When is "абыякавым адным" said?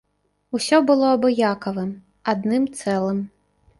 1.17-2.63